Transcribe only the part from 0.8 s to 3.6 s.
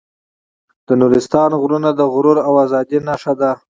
د نورستان غرونه د غرور او ازادۍ نښه ده.